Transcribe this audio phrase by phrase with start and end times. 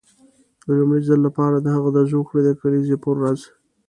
[0.65, 3.39] د لومړي ځل لپاره د هغه د زوکړې د کلیزې پر ورځ.